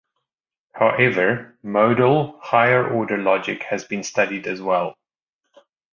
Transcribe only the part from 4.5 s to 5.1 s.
well.